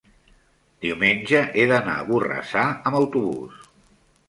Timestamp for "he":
1.59-1.67